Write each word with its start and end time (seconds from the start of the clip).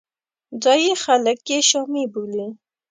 ځایي 0.63 0.91
خلک 1.03 1.37
یې 1.51 1.59
شامي 1.69 2.03
بولي. 2.13 2.47